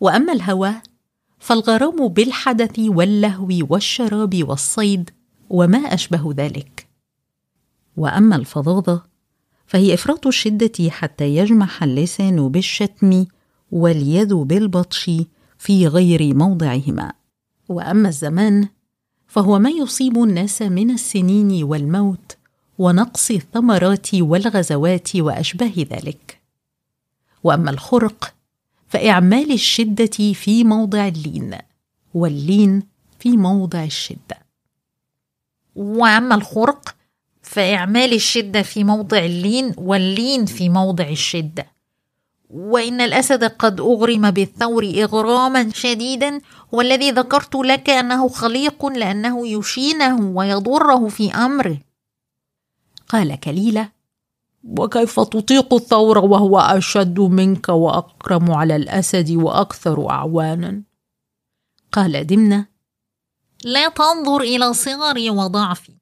وأما 0.00 0.32
الهوى 0.32 0.74
فالغرام 1.46 2.08
بالحدث 2.08 2.78
واللهو 2.78 3.48
والشراب 3.70 4.48
والصيد 4.48 5.10
وما 5.50 5.78
أشبه 5.78 6.34
ذلك. 6.36 6.86
وأما 7.96 8.36
الفظاظة 8.36 9.02
فهي 9.66 9.94
إفراط 9.94 10.26
الشدة 10.26 10.90
حتى 10.90 11.36
يجمح 11.36 11.82
اللسان 11.82 12.48
بالشتم 12.48 13.26
واليد 13.70 14.32
بالبطش 14.32 15.10
في 15.58 15.86
غير 15.86 16.34
موضعهما. 16.34 17.12
وأما 17.68 18.08
الزمان 18.08 18.68
فهو 19.26 19.58
ما 19.58 19.70
يصيب 19.70 20.22
الناس 20.22 20.62
من 20.62 20.90
السنين 20.90 21.64
والموت 21.64 22.36
ونقص 22.78 23.30
الثمرات 23.30 24.14
والغزوات 24.14 25.16
وأشباه 25.16 25.74
ذلك. 25.78 26.40
وأما 27.44 27.70
الخرق 27.70 28.35
فاعمال 28.88 29.52
الشدة 29.52 30.32
في 30.32 30.64
موضع 30.64 31.08
اللين 31.08 31.58
واللين 32.14 32.82
في 33.18 33.36
موضع 33.36 33.84
الشدة. 33.84 34.46
وأما 35.76 36.34
الخرق 36.34 36.94
فاعمال 37.42 38.12
الشدة 38.12 38.62
في 38.62 38.84
موضع 38.84 39.18
اللين 39.18 39.74
واللين 39.76 40.46
في 40.46 40.68
موضع 40.68 41.08
الشدة. 41.08 41.66
وإن 42.50 43.00
الأسد 43.00 43.44
قد 43.44 43.80
أغرم 43.80 44.30
بالثور 44.30 44.84
إغراما 44.84 45.70
شديدا 45.70 46.40
والذي 46.72 47.10
ذكرت 47.10 47.54
لك 47.54 47.90
أنه 47.90 48.28
خليق 48.28 48.86
لأنه 48.86 49.48
يشينه 49.48 50.20
ويضره 50.20 51.08
في 51.08 51.34
أمره. 51.34 51.78
قال 53.08 53.40
كليلة 53.40 53.95
وكيف 54.66 55.20
تطيق 55.20 55.74
الثور 55.74 56.18
وهو 56.18 56.58
أشد 56.58 57.20
منك 57.20 57.68
وأكرم 57.68 58.50
على 58.50 58.76
الأسد 58.76 59.30
وأكثر 59.30 60.10
أعوانا؟ 60.10 60.82
قال 61.92 62.26
دمنه 62.26 62.66
لا 63.64 63.88
تنظر 63.88 64.40
إلى 64.40 64.74
صغري 64.74 65.30
وضعفي 65.30 65.92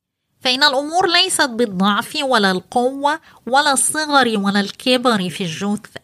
فإن 0.40 0.62
الأمور 0.62 1.12
ليست 1.12 1.50
بالضعف 1.50 2.18
ولا 2.22 2.50
القوة 2.50 3.20
ولا 3.46 3.72
الصغر 3.72 4.38
ولا 4.38 4.60
الكبر 4.60 5.30
في 5.30 5.44
الجثة. 5.44 6.00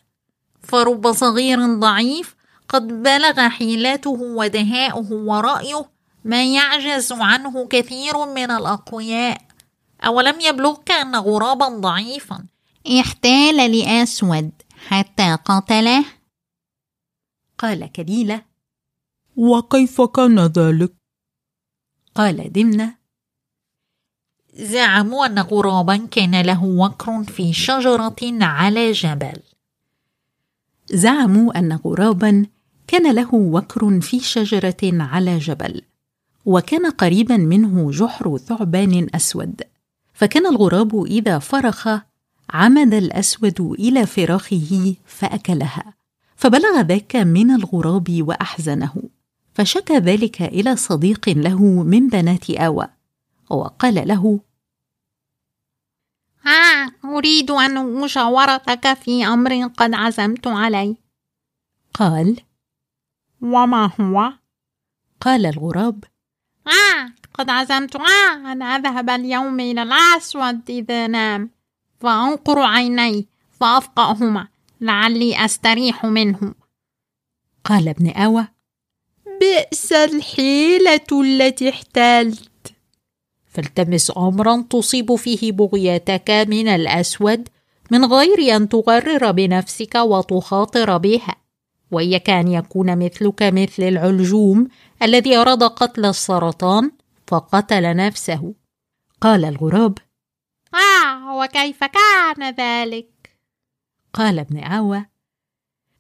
فرب 0.63 1.13
صغير 1.13 1.79
ضعيف 1.79 2.37
قد 2.69 3.03
بلغ 3.03 3.49
حيلته 3.49 4.11
ودهاؤه 4.11 5.13
ورأيه 5.13 5.91
ما 6.25 6.45
يعجز 6.55 7.13
عنه 7.13 7.67
كثير 7.67 8.27
من 8.27 8.51
الأقوياء. 8.51 9.41
أولم 10.07 10.41
يبلغك 10.41 10.91
أن 10.91 11.17
غرابا 11.17 11.69
ضعيفا 11.69 12.45
احتال 12.87 13.57
لأسود 13.79 14.51
حتى 14.89 15.35
قتله 15.45 16.05
قال 17.59 17.93
كليلة 17.93 18.45
وكيف 19.37 20.01
كان 20.01 20.39
ذلك؟ 20.39 20.93
قال 22.15 22.53
دمنة. 22.53 22.95
زعموا 24.55 25.27
أن 25.27 25.39
غرابا 25.39 25.97
كان 25.97 26.41
له 26.41 26.65
وكر 26.65 27.25
في 27.25 27.53
شجرة 27.53 28.17
على 28.23 28.93
جبل. 28.93 29.43
زعموا 30.87 31.59
أن 31.59 31.73
غرابا 31.73 32.47
كان 32.87 33.15
له 33.15 33.35
وكر 33.35 34.01
في 34.01 34.21
شجرة 34.21 34.77
على 34.83 35.39
جبل 35.39 35.83
وكان 36.45 36.91
قريبا 36.91 37.37
منه 37.37 37.91
جحر 37.91 38.39
ثعبان 38.39 39.07
أسود. 39.15 39.63
فكان 40.13 40.47
الغراب 40.47 41.05
إذا 41.05 41.39
فرخ 41.39 41.89
عمد 42.53 42.95
الأسود 42.95 43.61
إلى 43.61 44.07
فراخه 44.07 44.95
فأكلها 45.07 45.95
فبلغ 46.37 46.81
ذاك 46.81 47.17
من 47.17 47.51
الغراب 47.51 48.17
وأحزنه 48.21 48.95
فشكى 49.55 49.99
ذلك 49.99 50.43
إلى 50.43 50.77
صديق 50.77 51.29
له 51.29 51.63
من 51.83 52.09
بنات 52.09 52.51
اوى 52.51 52.89
وقال 53.51 54.09
له 54.09 54.41
ها 56.45 56.93
أريد 57.05 57.51
أن 57.51 58.01
مشاورتك 58.01 58.95
في 58.95 59.27
أمر 59.27 59.67
قد 59.67 59.95
عزمت 59.95 60.47
عليه. 60.47 60.95
قال 61.95 62.41
وما 63.43 63.91
هو؟ 64.01 64.33
قال 65.21 65.47
الغراب 65.47 66.05
آه 66.67 67.13
قد 67.35 67.51
عزمت 67.51 67.97
آه 67.97 68.53
أن 68.53 68.63
أذهب 68.63 69.11
اليوم 69.11 69.61
إلى 69.61 69.83
الأسود 69.83 70.71
إذا 70.71 71.07
نام. 71.07 71.51
فأنقر 72.01 72.59
عيني 72.59 73.29
فأفقأهما 73.61 74.49
لعلي 74.81 75.45
أستريح 75.45 76.05
منه. 76.05 76.55
قال 77.65 77.89
ابن 77.89 78.11
أوى 78.11 78.49
بئس 79.41 79.93
الحيلة 79.93 81.07
التي 81.13 81.69
احتلت. 81.69 82.51
فالتمس 83.47 84.13
امرا 84.17 84.65
تصيب 84.71 85.15
فيه 85.15 85.53
بغيتك 85.53 86.31
من 86.31 86.69
الأسود 86.69 87.49
من 87.91 88.05
غير 88.05 88.57
أن 88.57 88.69
تغرر 88.69 89.31
بنفسك 89.31 89.95
وتخاطر 89.95 90.99
بها 90.99 91.37
واياك 91.91 92.31
ان 92.31 92.49
يكون 92.49 92.99
مثلك 92.99 93.43
مثل 93.43 93.83
العلجوم 93.83 94.69
الذي 95.03 95.37
أراد 95.37 95.63
قتل 95.63 96.05
السرطان 96.05 96.91
فقتل 97.27 97.97
نفسه. 97.97 98.55
قال 99.21 99.45
الغراب 99.45 99.99
آه 100.75 101.37
وكيف 101.37 101.85
كان 101.85 102.55
ذلك؟ 102.55 103.39
قال 104.13 104.39
ابن 104.39 104.59
عوى 104.59 105.07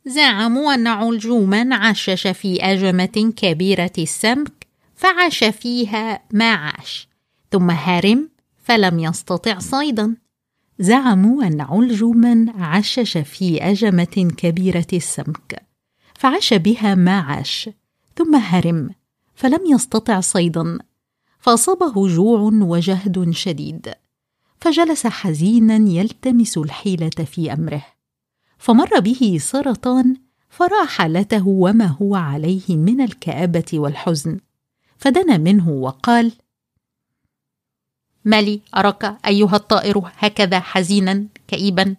زعموا 0.07 0.75
أن 0.75 0.87
علجوما 0.87 1.77
عشش 1.77 2.27
في 2.27 2.63
أجمة 2.63 3.33
كبيرة 3.37 3.93
السمك 3.99 4.67
فعاش 4.95 5.45
فيها 5.45 6.23
ما 6.33 6.55
عاش 6.55 7.09
ثم 7.53 7.71
هرم 7.71 8.31
فلم 8.65 8.99
يستطع 8.99 9.59
صيدا. 9.59 10.17
زعموا 10.79 11.45
أن 11.45 11.61
علجوما 11.61 12.47
عشش 12.59 13.19
في 13.19 13.63
أجمة 13.63 14.33
كبيرة 14.37 14.87
السمك 14.93 15.67
فعاش 16.15 16.55
بها 16.55 16.95
ما 16.95 17.21
عاش 17.21 17.71
ثم 18.17 18.35
هرم 18.35 18.91
فلم 19.35 19.61
يستطع 19.67 20.21
صيدا 20.21 20.79
فاصابه 21.39 22.09
جوع 22.09 22.41
وجهد 22.41 23.31
شديد. 23.31 23.95
فجلس 24.61 25.07
حزينا 25.07 25.91
يلتمس 25.91 26.59
الحيلة 26.59 27.11
في 27.11 27.53
أمره. 27.53 27.87
فمر 28.59 29.01
به 29.01 29.39
سرطان 29.41 30.17
فرا 30.51 30.85
حالته 30.85 31.49
وما 31.49 31.87
هو 31.87 32.15
عليه 32.15 32.77
من 32.77 33.01
الكآبة 33.01 33.65
والحزن. 33.75 34.41
فدنا 34.99 35.39
منه 35.39 35.69
وقال 35.69 36.33
مالي 38.25 38.61
أراك 38.77 39.17
أيها 39.27 39.57
الطائر 39.57 40.11
هكذا 40.19 40.61
حزينا 40.61 41.27
كئيبا؟ 41.49 41.97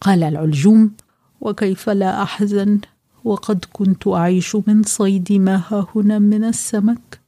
قال 0.00 0.22
العلجوم 0.22 0.92
وكيف 1.40 1.90
لا 1.90 2.22
أحزن؟ 2.22 2.80
وقد 3.24 3.64
كنت 3.72 4.08
أعيش 4.08 4.56
من 4.66 4.82
صيد 4.82 5.32
ما 5.32 5.56
ها 5.56 5.86
هنا 5.94 6.18
من 6.18 6.44
السمك. 6.44 7.20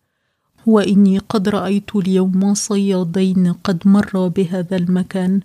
وإني 0.66 1.18
قد 1.18 1.48
رأيت 1.48 1.96
اليوم 1.96 2.54
صيادين 2.54 3.52
قد 3.52 3.88
مرا 3.88 4.28
بهذا 4.28 4.76
المكان. 4.76 5.40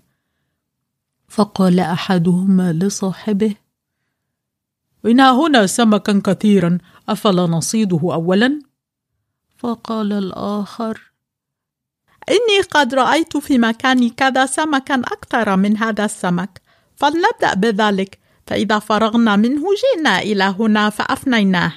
فقال 1.29 1.79
أحدهما 1.79 2.73
لصاحبه 2.73 3.55
إن 5.05 5.19
هنا 5.19 5.67
سمكا 5.67 6.21
كثيرا 6.25 6.77
أفلا 7.09 7.41
نصيده 7.41 7.99
أولا؟ 8.03 8.59
فقال 9.57 10.13
الآخر 10.13 11.11
إني 12.29 12.61
قد 12.71 12.93
رأيت 12.93 13.37
في 13.37 13.57
مكان 13.57 14.09
كذا 14.09 14.45
سمكا 14.45 14.95
أكثر 14.95 15.55
من 15.55 15.77
هذا 15.77 16.05
السمك 16.05 16.61
فلنبدأ 16.95 17.53
بذلك. 17.53 18.19
فإذا 18.47 18.79
فرغنا 18.79 19.35
منه 19.35 19.63
جئنا 19.81 20.19
إلى 20.19 20.43
هنا 20.43 20.89
فأفنيناه. 20.89 21.73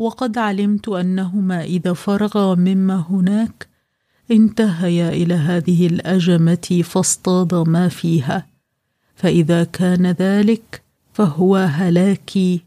وقد 0.00 0.38
علمت 0.38 0.88
أنهما 0.88 1.64
إذا 1.64 1.92
فرغا 1.92 2.54
مما 2.54 3.04
هناك 3.10 3.68
انتهيا 4.30 5.08
إلى 5.08 5.34
هذه 5.34 5.86
الأجمة 5.86 6.82
فاصطاد 6.84 7.54
ما 7.54 7.88
فيها. 7.88 8.46
فإذا 9.14 9.64
كان 9.64 10.06
ذلك 10.06 10.82
فهو 11.12 11.56
هلاكي 11.56 12.60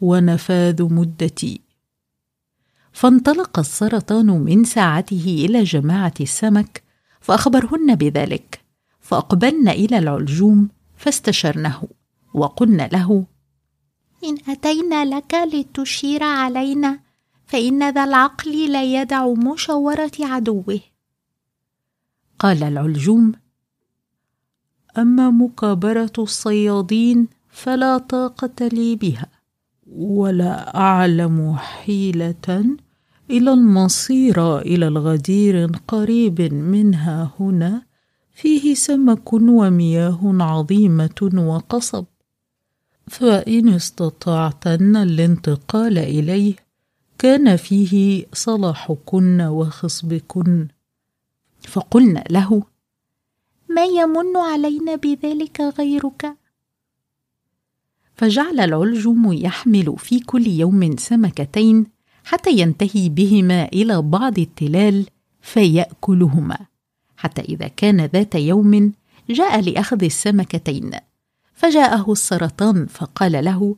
ونفاذ 0.00 0.82
مدتي. 0.82 1.60
فانطلق 2.92 3.58
السرطان 3.58 4.26
من 4.26 4.64
ساعته 4.64 5.46
إلى 5.48 5.62
جماعة 5.62 6.14
السمك 6.20 6.82
فأخبرهن 7.20 7.94
بذلك 7.94 8.60
فأقبلن 9.00 9.68
إلى 9.68 9.98
العلجوم 9.98 10.68
فاستشرنه 10.96 11.82
وقلن 12.34 12.88
له 12.92 13.24
إن 14.24 14.36
أتينا 14.48 15.04
لك 15.04 15.34
لتشير 15.52 16.22
علينا 16.22 16.98
فإن 17.46 17.90
ذا 17.94 18.04
العقل 18.04 18.72
لا 18.72 18.84
يدع 18.84 19.28
مشاوره 19.28 20.12
عدوه. 20.20 20.80
قال 22.38 22.62
العلجوم 22.62 23.32
أما 24.98 25.30
مكابرة 25.30 26.12
الصيادين 26.18 27.28
فلا 27.48 27.98
طاقة 27.98 28.68
لي 28.72 28.96
بها 28.96 29.26
ولا 29.92 30.76
أعلم 30.76 31.56
حيلة 31.56 32.76
إلى 33.30 33.52
المصير 33.52 34.58
إلى 34.58 34.88
الغدير 34.88 35.66
قريب 35.88 36.40
منها 36.52 37.30
هنا 37.40 37.82
فيه 38.34 38.74
سمك 38.74 39.32
ومياه 39.32 40.20
عظيمة 40.40 41.30
وقصب. 41.34 42.04
فإن 43.10 43.68
استطعتن 43.68 44.96
الانتقال 44.96 45.98
إليه 45.98 46.54
كان 47.18 47.56
فيه 47.56 48.26
صلاحكن 48.32 49.40
وخصبكن. 49.40 50.68
فقلنا 51.68 52.24
له 52.30 52.62
ما 53.68 53.84
يمن 53.84 54.36
علينا 54.36 54.96
بذلك 54.96 55.60
غيرك؟ 55.60 56.36
فجعل 58.14 58.60
العلجم 58.60 59.32
يحمل 59.32 59.94
في 59.98 60.20
كل 60.20 60.46
يوم 60.46 60.96
سمكتين 60.96 61.86
حتى 62.24 62.50
ينتهي 62.50 63.08
بهما 63.08 63.64
إلى 63.64 64.02
بعض 64.02 64.38
التلال 64.38 65.06
فيأكلهما 65.40 66.58
حتى 67.16 67.42
إذا 67.42 67.68
كان 67.68 68.00
ذات 68.04 68.34
يوم 68.34 68.92
جاء 69.30 69.60
لأخذ 69.60 70.04
السمكتين. 70.04 71.09
فجاءه 71.60 72.12
السرطان 72.12 72.86
فقال 72.86 73.44
له 73.44 73.76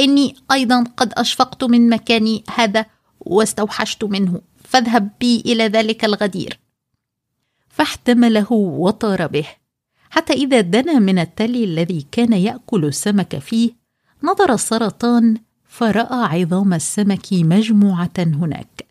إني 0.00 0.34
أيضا 0.52 0.84
قد 0.96 1.12
أشفقت 1.16 1.64
من 1.64 1.88
مكاني 1.88 2.44
هذا 2.54 2.86
واستوحشت 3.20 4.04
منه 4.04 4.40
فاذهب 4.64 5.10
بي 5.20 5.40
إلى 5.40 5.64
ذلك 5.68 6.04
الغدير. 6.04 6.58
فاحتمله 7.68 8.52
وطار 8.52 9.26
به. 9.26 9.46
حتى 10.10 10.32
إذا 10.32 10.60
دنا 10.60 10.98
من 10.98 11.18
التل 11.18 11.56
الذي 11.64 12.06
كان 12.12 12.32
يأكل 12.32 12.84
السمك 12.84 13.38
فيه 13.38 13.70
نظر 14.22 14.54
السرطان 14.54 15.36
فرأى 15.68 16.40
عظام 16.40 16.74
السمك 16.74 17.26
مجموعة 17.32 18.18
هناك. 18.18 18.86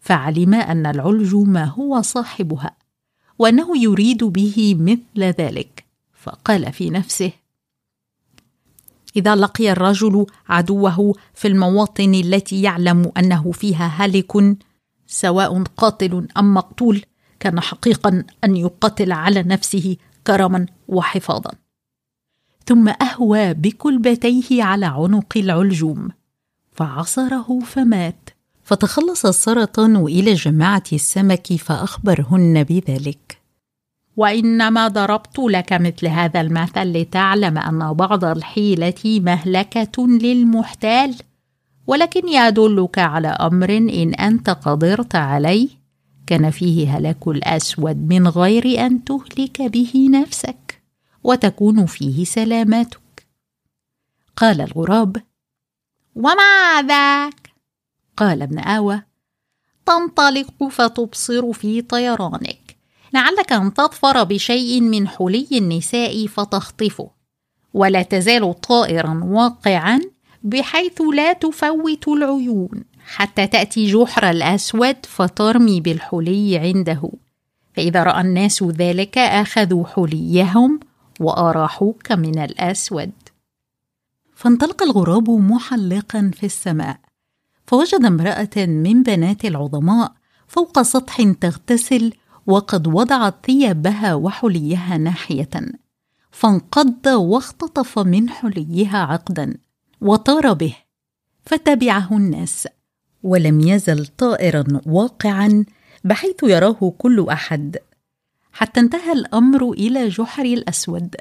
فعلم 0.00 0.54
أن 0.54 0.86
العلجم 0.86 1.56
هو 1.56 2.02
صاحبها 2.02 2.76
وأنه 3.38 3.82
يريد 3.82 4.24
به 4.24 4.76
مثل 4.80 5.22
ذلك. 5.22 5.84
فقال 6.22 6.72
في 6.72 6.90
نفسه 6.90 7.41
إذا 9.16 9.34
لقي 9.34 9.72
الرجل 9.72 10.26
عدوه 10.48 11.14
في 11.34 11.48
المواطن 11.48 12.14
التي 12.14 12.62
يعلم 12.62 13.12
أنه 13.18 13.52
فيها 13.52 14.04
هالك 14.04 14.56
سواء 15.06 15.62
قاتل 15.62 16.28
أم 16.36 16.54
مقتول 16.54 17.02
كان 17.40 17.60
حقيقا 17.60 18.24
أن 18.44 18.56
يقاتل 18.56 19.12
على 19.12 19.42
نفسه 19.42 19.96
كرما 20.26 20.66
وحفاظا. 20.88 21.50
ثم 22.66 22.88
أهوى 22.88 23.54
بكلبتيه 23.54 24.62
على 24.62 24.86
عنق 24.86 25.32
العلجوم. 25.36 26.08
فعصره 26.72 27.60
فمات. 27.60 28.30
فتخلص 28.64 29.26
السرطان 29.26 29.96
إلى 29.96 30.34
جماعة 30.34 30.82
السمك 30.92 31.52
فأخبرهن 31.52 32.64
بذلك. 32.64 33.41
وإنما 34.16 34.88
ضربت 34.88 35.38
لك 35.38 35.72
مثل 35.72 36.06
هذا 36.06 36.40
المثل 36.40 36.92
لتعلم 36.92 37.58
أن 37.58 37.92
بعض 37.92 38.24
الحيلة 38.24 39.02
مهلكة 39.04 40.06
للمحتال 40.06 41.14
ولكن 41.86 42.28
يدلك 42.28 42.98
على 42.98 43.28
أمر 43.28 43.70
إن 43.76 44.14
أنت 44.14 44.50
قدرت 44.50 45.14
عليه 45.14 45.68
كان 46.26 46.50
فيه 46.50 46.96
هلاك 46.96 47.28
الأسود 47.28 47.96
من 47.96 48.28
غير 48.28 48.86
أن 48.86 49.04
تهلك 49.04 49.62
به 49.62 50.08
نفسك 50.10 50.82
وتكون 51.24 51.86
فيه 51.86 52.24
سلامتك. 52.24 53.26
قال 54.36 54.60
الغراب 54.60 55.16
ومع 56.14 56.80
ذاك؟ 56.80 57.50
قال 58.16 58.42
ابن 58.42 58.58
آوى 58.58 59.02
تنطلق 59.86 60.68
فتبصر 60.68 61.52
في 61.52 61.82
طيرانك. 61.82 62.61
لعلك 63.12 63.52
أن 63.52 63.74
تظفر 63.74 64.24
بشيء 64.24 64.80
من 64.80 65.08
حلي 65.08 65.48
النساء 65.52 66.26
فتخطفه 66.26 67.10
ولا 67.74 68.02
تزال 68.02 68.60
طائرا 68.60 69.20
واقعا 69.24 70.00
بحيث 70.42 71.02
لا 71.14 71.32
تفوت 71.32 72.08
العيون 72.08 72.84
حتى 73.06 73.46
تأتي 73.46 73.92
جحر 73.92 74.30
الأسود 74.30 74.96
فترمي 75.06 75.80
بالحلي 75.80 76.58
عنده. 76.58 77.10
فإذا 77.74 78.02
رأى 78.02 78.20
الناس 78.20 78.62
ذلك 78.62 79.18
أخذوا 79.18 79.84
حليهم 79.86 80.80
وأراحوك 81.20 82.12
من 82.12 82.38
الأسود. 82.38 83.12
فانطلق 84.34 84.82
الغراب 84.82 85.30
محلقا 85.30 86.30
في 86.34 86.46
السماء 86.46 86.98
فوجد 87.66 88.04
امرأة 88.04 88.56
من 88.56 89.02
بنات 89.02 89.44
العظماء 89.44 90.12
فوق 90.48 90.82
سطح 90.82 91.22
تغتسل 91.40 92.12
وقد 92.46 92.86
وضعت 92.86 93.34
ثيابها 93.46 94.14
وحليها 94.14 94.98
ناحية 94.98 95.50
فانقض 96.30 97.06
واختطف 97.06 97.98
من 97.98 98.30
حليها 98.30 98.98
عقدا 98.98 99.54
وطار 100.00 100.52
به 100.52 100.76
فتبعه 101.46 102.08
الناس 102.12 102.68
ولم 103.22 103.60
يزل 103.60 104.06
طائرا 104.06 104.64
واقعا 104.86 105.64
بحيث 106.04 106.36
يراه 106.42 106.94
كل 106.98 107.26
أحد. 107.28 107.76
حتى 108.52 108.80
انتهى 108.80 109.12
الأمر 109.12 109.70
إلى 109.70 110.08
جحر 110.08 110.44
الأسود 110.44 111.16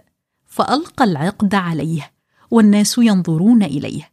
فألقى 0.45 1.03
العقد 1.03 1.55
عليه 1.55 2.11
والناس 2.51 2.97
ينظرون 2.97 3.63
إليه 3.63 4.09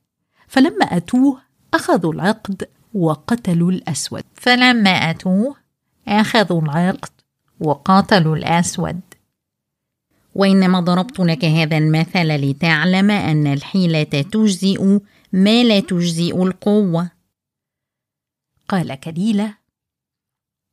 فلما 0.49 0.85
أتوه 0.85 1.39
أخذوا 1.75 2.13
العقد 2.13 2.69
وقتلوا 2.95 3.71
الأسود. 3.71 4.23
فلما 4.35 4.91
أتوه 4.91 5.57
أخذوا 6.09 6.63
العقد 6.63 7.11
وقاتلوا 7.61 8.37
الأسود. 8.37 9.01
وإنما 10.35 10.81
ضربت 10.81 11.21
لك 11.21 11.45
هذا 11.45 11.79
المثل 11.79 12.29
لتعلم 12.29 13.11
أن 13.11 13.47
الحيلة 13.47 14.03
تجزئ 14.03 14.99
ما 15.33 15.65
لا 15.65 15.81
تجزئ 15.81 16.43
القوة. 16.43 17.11
قال 18.69 18.95
كليلة 18.95 19.55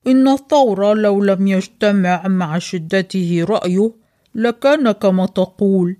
إن 0.07 0.27
الثور 0.27 0.93
لو 0.93 1.23
لم 1.23 1.47
يجتمع 1.47 2.27
مع 2.27 2.59
شدته 2.59 3.45
رأيه 3.49 3.91
لكان 4.35 4.91
كما 4.91 5.25
تقول 5.25 5.97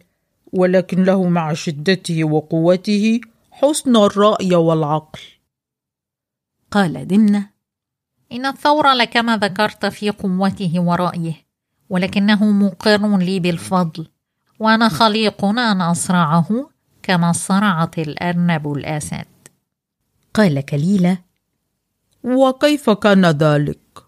ولكن 0.53 1.03
له 1.03 1.27
مع 1.27 1.53
شدته 1.53 2.23
وقوته 2.23 3.21
حسن 3.51 3.95
الرأي 3.95 4.55
والعقل. 4.55 5.19
قال 6.71 7.07
دمنة 7.07 7.54
إن 8.31 8.45
الثور 8.45 8.91
لكما 8.93 9.38
ذكرت 9.38 9.85
في 9.85 10.09
قوته 10.09 10.73
ورأيه 10.79 11.45
ولكنه 11.89 12.51
مقر 12.51 13.17
لي 13.17 13.39
بالفضل 13.39 14.07
وأنا 14.59 14.89
خليق 14.89 15.45
أن 15.45 15.81
أصرعه 15.81 16.69
كما 17.03 17.31
صرعت 17.31 17.99
الأرنب 17.99 18.71
الأسد 18.71 19.25
قال 20.33 20.65
كليلة 20.65 21.17
وكيف 22.23 22.89
كان 22.89 23.25
ذلك؟ 23.25 24.04